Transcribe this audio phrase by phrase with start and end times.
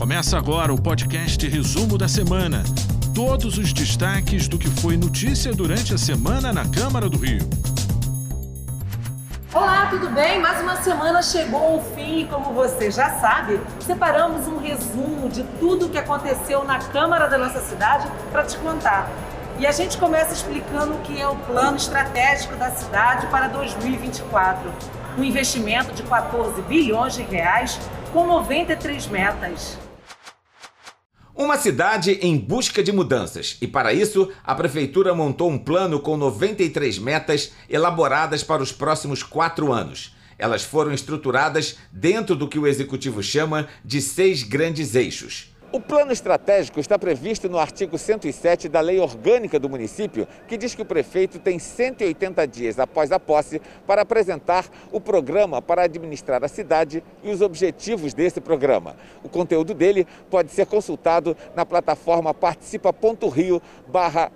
[0.00, 2.64] Começa agora o podcast Resumo da Semana.
[3.14, 7.46] Todos os destaques do que foi notícia durante a semana na Câmara do Rio.
[9.52, 10.40] Olá, tudo bem?
[10.40, 15.42] Mais uma semana chegou ao fim e, como você já sabe, separamos um resumo de
[15.60, 19.06] tudo o que aconteceu na Câmara da nossa cidade para te contar.
[19.58, 24.72] E a gente começa explicando o que é o plano estratégico da cidade para 2024.
[25.18, 27.78] Um investimento de 14 bilhões de reais
[28.14, 29.89] com 93 metas.
[31.40, 36.14] Uma cidade em busca de mudanças, e para isso a Prefeitura montou um plano com
[36.14, 40.14] 93 metas elaboradas para os próximos quatro anos.
[40.38, 45.50] Elas foram estruturadas dentro do que o Executivo chama de seis grandes eixos.
[45.72, 50.74] O plano estratégico está previsto no artigo 107 da Lei Orgânica do município, que diz
[50.74, 56.42] que o prefeito tem 180 dias após a posse para apresentar o programa para administrar
[56.42, 58.96] a cidade e os objetivos desse programa.
[59.22, 63.62] O conteúdo dele pode ser consultado na plataforma participa.rio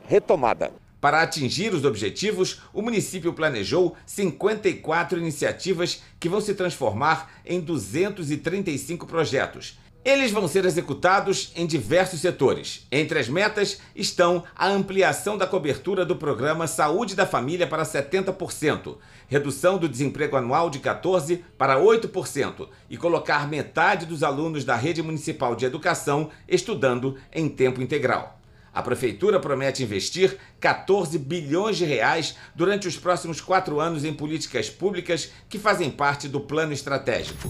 [0.07, 0.71] retomada.
[1.01, 9.05] Para atingir os objetivos, o município planejou 54 iniciativas que vão se transformar em 235
[9.05, 12.87] projetos eles vão ser executados em diversos setores.
[12.93, 18.97] Entre as metas estão a ampliação da cobertura do programa Saúde da Família para 70%,
[19.27, 25.03] redução do desemprego anual de 14% para 8% e colocar metade dos alunos da rede
[25.03, 28.39] municipal de educação estudando em tempo integral.
[28.75, 34.69] A prefeitura promete investir 14 bilhões de reais durante os próximos quatro anos em políticas
[34.69, 37.49] públicas que fazem parte do plano estratégico.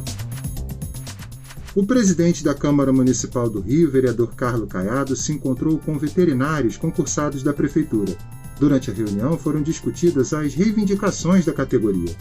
[1.76, 7.42] O presidente da Câmara Municipal do Rio, vereador Carlos Caiado, se encontrou com veterinários concursados
[7.42, 8.16] da Prefeitura.
[8.60, 12.14] Durante a reunião foram discutidas as reivindicações da categoria.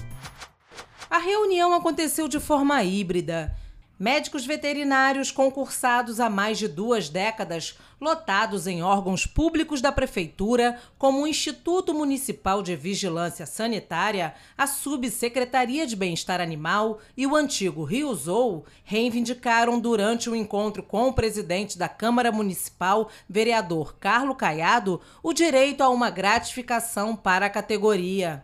[1.08, 3.56] A reunião aconteceu de forma híbrida.
[4.00, 11.22] Médicos veterinários concursados há mais de duas décadas, lotados em órgãos públicos da Prefeitura, como
[11.22, 18.14] o Instituto Municipal de Vigilância Sanitária, a Subsecretaria de Bem-Estar Animal e o antigo Rio
[18.16, 25.00] Zou, reivindicaram durante o um encontro com o presidente da Câmara Municipal, vereador Carlos Caiado,
[25.22, 28.44] o direito a uma gratificação para a categoria.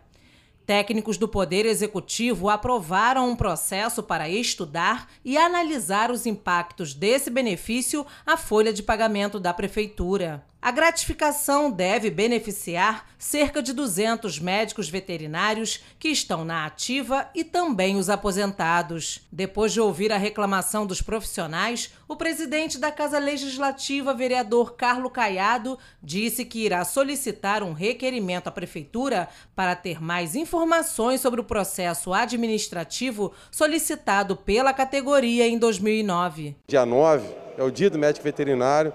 [0.70, 8.06] Técnicos do Poder Executivo aprovaram um processo para estudar e analisar os impactos desse benefício
[8.24, 10.44] à folha de pagamento da Prefeitura.
[10.62, 17.96] A gratificação deve beneficiar cerca de 200 médicos veterinários que estão na ativa e também
[17.96, 19.26] os aposentados.
[19.32, 25.78] Depois de ouvir a reclamação dos profissionais, o presidente da Casa Legislativa, vereador Carlos Caiado,
[26.02, 32.12] disse que irá solicitar um requerimento à prefeitura para ter mais informações sobre o processo
[32.12, 36.54] administrativo solicitado pela categoria em 2009.
[36.68, 37.26] Dia 9
[37.56, 38.92] é o dia do médico veterinário.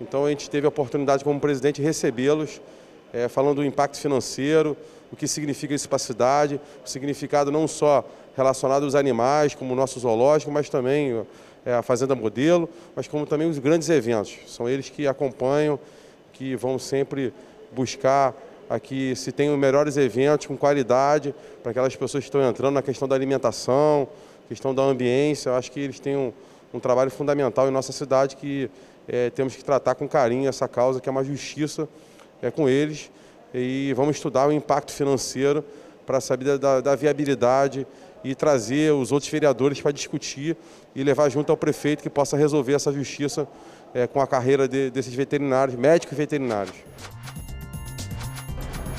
[0.00, 2.60] Então a gente teve a oportunidade como presidente de recebê-los,
[3.12, 4.76] é, falando do impacto financeiro,
[5.12, 8.04] o que significa isso para a cidade, o significado não só
[8.36, 11.24] relacionado aos animais, como o nosso zoológico, mas também
[11.64, 14.36] é, a Fazenda Modelo, mas como também os grandes eventos.
[14.46, 15.78] São eles que acompanham,
[16.32, 17.32] que vão sempre
[17.72, 18.34] buscar
[18.68, 22.82] aqui se tem os melhores eventos com qualidade para aquelas pessoas que estão entrando na
[22.82, 24.08] questão da alimentação,
[24.48, 25.50] questão da ambiência.
[25.50, 26.32] Eu acho que eles têm um,
[26.72, 28.68] um trabalho fundamental em nossa cidade que
[29.08, 31.88] é, temos que tratar com carinho essa causa, que é uma justiça
[32.42, 33.10] é, com eles,
[33.52, 35.64] e vamos estudar o impacto financeiro
[36.04, 37.86] para saber da, da, viabilidade
[38.22, 40.56] e trazer os outros vereadores para discutir
[40.94, 43.46] e levar junto ao prefeito que possa resolver essa justiça
[43.94, 46.74] é, com a carreira de, desses veterinários, médicos e veterinários.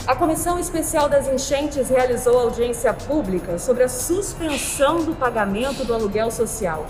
[0.08, 6.30] A Comissão Especial das Enchentes realizou audiência pública sobre a suspensão do pagamento do aluguel
[6.30, 6.86] social.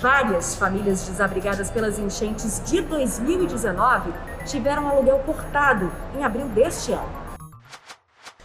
[0.00, 4.12] Várias famílias desabrigadas pelas enchentes de 2019
[4.46, 7.28] tiveram aluguel cortado em abril deste ano.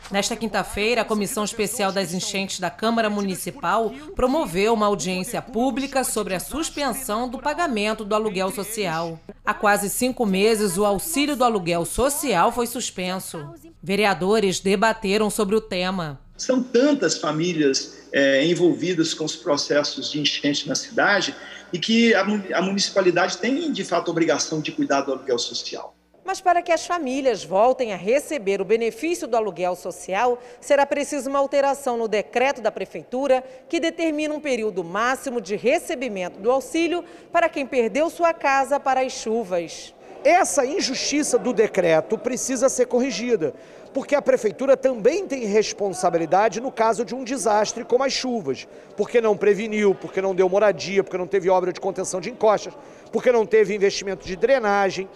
[0.09, 6.33] Nesta quinta-feira, a Comissão Especial das Enchentes da Câmara Municipal promoveu uma audiência pública sobre
[6.33, 9.19] a suspensão do pagamento do aluguel social.
[9.45, 13.53] Há quase cinco meses, o auxílio do aluguel social foi suspenso.
[13.81, 16.19] Vereadores debateram sobre o tema.
[16.43, 21.33] São tantas famílias é, envolvidas com os processos de enchente na cidade
[21.71, 25.95] e que a, a municipalidade tem, de fato, a obrigação de cuidar do aluguel social.
[26.25, 31.29] Mas para que as famílias voltem a receber o benefício do aluguel social, será preciso
[31.29, 37.05] uma alteração no decreto da Prefeitura que determina um período máximo de recebimento do auxílio
[37.31, 39.93] para quem perdeu sua casa para as chuvas.
[40.23, 43.53] Essa injustiça do decreto precisa ser corrigida,
[43.93, 48.65] porque a prefeitura também tem responsabilidade no caso de um desastre como as chuvas,
[48.95, 52.73] porque não preveniu, porque não deu moradia, porque não teve obra de contenção de encostas,
[53.11, 55.09] porque não teve investimento de drenagem.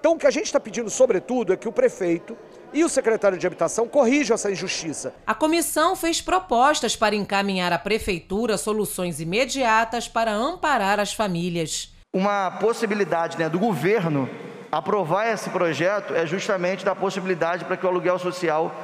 [0.00, 2.36] Então, o que a gente está pedindo, sobretudo, é que o prefeito
[2.72, 5.14] e o secretário de Habitação corrijam essa injustiça.
[5.24, 11.92] A comissão fez propostas para encaminhar à prefeitura soluções imediatas para amparar as famílias.
[12.12, 14.30] Uma possibilidade né, do governo
[14.72, 18.74] aprovar esse projeto é justamente dar possibilidade para que o aluguel social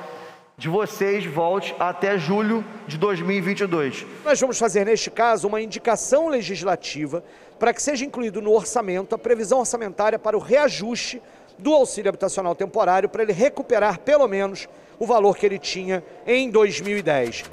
[0.58, 4.04] de vocês volte até julho de 2022.
[4.26, 7.24] Nós vamos fazer, neste caso, uma indicação legislativa
[7.58, 11.22] para que seja incluído no orçamento a previsão orçamentária para o reajuste
[11.58, 14.68] do auxílio habitacional temporário para ele recuperar pelo menos
[14.98, 17.44] o valor que ele tinha em 2010.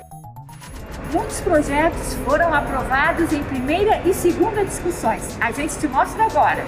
[1.12, 5.38] Muitos projetos foram aprovados em primeira e segunda discussões.
[5.42, 6.63] A gente te mostra agora.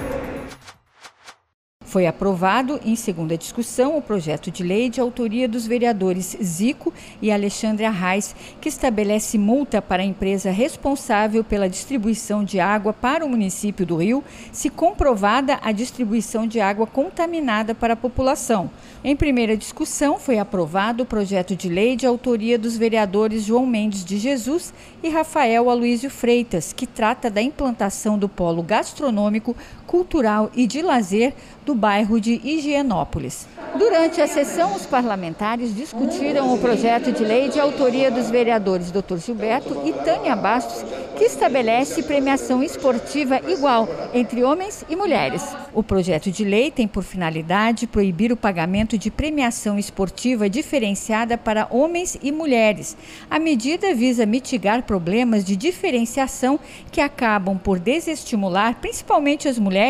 [1.94, 6.92] Foi aprovado em segunda discussão o projeto de lei de autoria dos vereadores Zico
[7.22, 13.24] e Alexandre Arraes, que estabelece multa para a empresa responsável pela distribuição de água para
[13.24, 18.72] o município do Rio, se comprovada a distribuição de água contaminada para a população.
[19.04, 24.04] Em primeira discussão, foi aprovado o projeto de lei de autoria dos vereadores João Mendes
[24.04, 24.74] de Jesus
[25.04, 29.56] e Rafael Aloísio Freitas, que trata da implantação do polo gastronômico,
[29.94, 33.48] cultural e de lazer do bairro de Higienópolis.
[33.78, 39.18] Durante a sessão, os parlamentares discutiram o projeto de lei de autoria dos vereadores Dr.
[39.18, 40.84] Gilberto e Tânia Bastos,
[41.16, 45.44] que estabelece premiação esportiva igual entre homens e mulheres.
[45.76, 51.68] O projeto de lei tem por finalidade proibir o pagamento de premiação esportiva diferenciada para
[51.70, 52.98] homens e mulheres.
[53.30, 56.60] A medida visa mitigar problemas de diferenciação
[56.92, 59.83] que acabam por desestimular principalmente as mulheres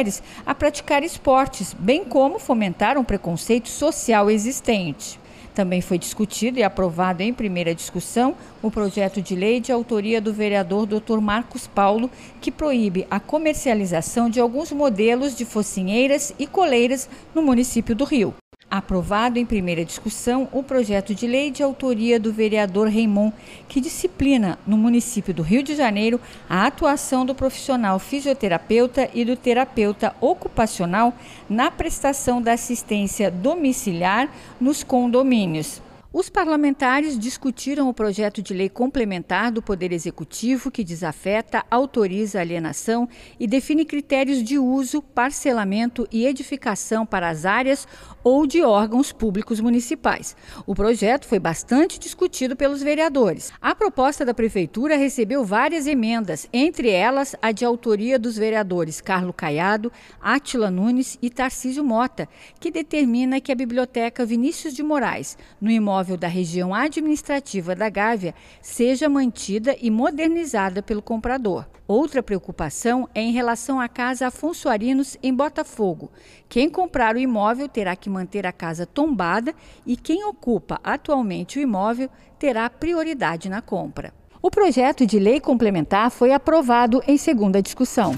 [0.46, 5.20] a praticar esportes, bem como fomentar um preconceito social existente.
[5.54, 10.34] Também foi discutido e aprovado em primeira discussão o projeto de lei de autoria do
[10.34, 11.20] vereador Dr.
[11.20, 12.10] Marcos Paulo,
[12.42, 18.34] que proíbe a comercialização de alguns modelos de focinheiras e coleiras no município do Rio
[18.74, 23.32] aprovado em primeira discussão o projeto de lei de autoria do vereador Raimon,
[23.70, 29.36] que disciplina no município do Rio de Janeiro a atuação do profissional fisioterapeuta e do
[29.36, 31.14] terapeuta ocupacional
[31.48, 34.28] na prestação da assistência domiciliar
[34.60, 35.80] nos condomínios.
[36.16, 42.42] Os parlamentares discutiram o projeto de lei complementar do Poder Executivo que desafeta, autoriza a
[42.42, 47.88] alienação e define critérios de uso, parcelamento e edificação para as áreas
[48.24, 50.38] ou de órgãos públicos municipais.
[50.68, 53.52] O projeto foi bastante discutido pelos vereadores.
[53.60, 59.34] A proposta da Prefeitura recebeu várias emendas, entre elas a de autoria dos vereadores Carlos
[59.36, 62.30] Caiado, Átila Nunes e Tarcísio Mota,
[62.60, 68.36] que determina que a Biblioteca Vinícius de Moraes, no imóvel da região administrativa da Gávea,
[68.62, 71.66] seja mantida e modernizada pelo comprador.
[71.88, 76.12] Outra preocupação é em relação à casa Afonso Arinos, em Botafogo.
[76.50, 79.54] Quem comprar o imóvel terá que manter a casa tombada
[79.86, 84.14] e quem ocupa atualmente o imóvel terá prioridade na compra.
[84.42, 88.14] O projeto de lei complementar foi aprovado em segunda discussão.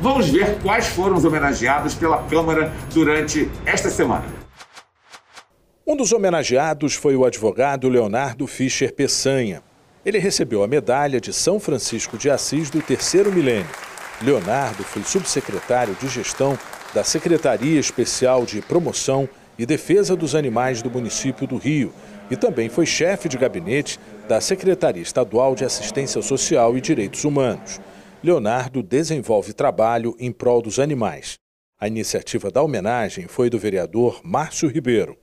[0.00, 4.39] Vamos ver quais foram os homenageados pela Câmara durante esta semana.
[5.90, 9.60] Um dos homenageados foi o advogado Leonardo Fischer Peçanha.
[10.06, 13.66] Ele recebeu a medalha de São Francisco de Assis do terceiro milênio.
[14.22, 16.56] Leonardo foi subsecretário de gestão
[16.94, 19.28] da Secretaria Especial de Promoção
[19.58, 21.92] e Defesa dos Animais do município do Rio
[22.30, 27.80] e também foi chefe de gabinete da Secretaria Estadual de Assistência Social e Direitos Humanos.
[28.22, 31.34] Leonardo desenvolve trabalho em prol dos animais.
[31.80, 35.18] A iniciativa da homenagem foi do vereador Márcio Ribeiro.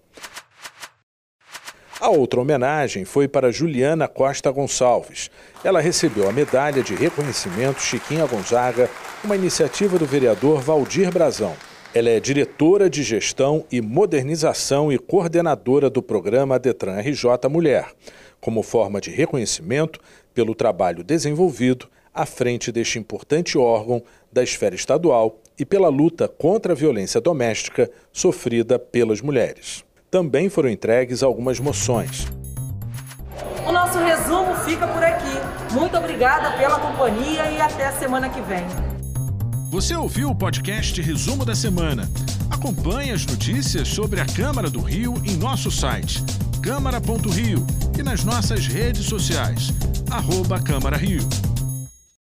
[2.00, 5.32] A outra homenagem foi para Juliana Costa Gonçalves.
[5.64, 8.88] Ela recebeu a medalha de reconhecimento Chiquinha Gonzaga,
[9.24, 11.56] uma iniciativa do vereador Valdir Brazão.
[11.96, 17.88] Ela é diretora de gestão e modernização e coordenadora do programa Detran RJ Mulher,
[18.40, 20.00] como forma de reconhecimento
[20.36, 26.74] pelo trabalho desenvolvido à frente deste importante órgão da esfera estadual e pela luta contra
[26.74, 29.87] a violência doméstica sofrida pelas mulheres
[30.18, 32.26] também foram entregues algumas moções.
[33.68, 35.76] O nosso resumo fica por aqui.
[35.76, 38.66] Muito obrigada pela companhia e até a semana que vem.
[39.70, 42.10] Você ouviu o podcast Resumo da Semana?
[42.50, 46.24] Acompanhe as notícias sobre a Câmara do Rio em nosso site
[46.64, 47.66] câmara.rio
[47.98, 49.72] e nas nossas redes sociais,
[50.10, 51.22] arroba Câmara Rio.